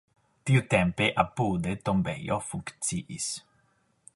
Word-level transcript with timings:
Tiutempe 0.49 1.09
apude 1.23 1.75
tombejo 1.91 2.39
funkciis. 2.47 3.29